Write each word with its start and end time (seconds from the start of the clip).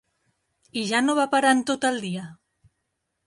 ...i 0.81 0.85
ja 0.91 1.01
no 1.03 1.15
va 1.19 1.27
parar 1.35 1.51
en 1.57 1.61
tot 1.71 1.85
el 1.91 2.01
dia. 2.07 2.25